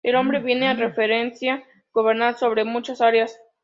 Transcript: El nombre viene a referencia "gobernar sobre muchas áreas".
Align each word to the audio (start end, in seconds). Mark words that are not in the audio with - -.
El 0.03 0.13
nombre 0.13 0.39
viene 0.39 0.67
a 0.67 0.73
referencia 0.73 1.63
"gobernar 1.93 2.33
sobre 2.35 2.63
muchas 2.63 3.01
áreas". 3.01 3.39